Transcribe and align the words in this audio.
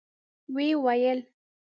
ويې 0.55 0.73
ويل: 0.83 1.19